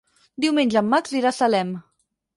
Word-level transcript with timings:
Diumenge 0.45 0.81
en 0.81 0.89
Max 0.95 1.15
irà 1.19 1.31
a 1.33 1.35
Salem. 1.43 1.77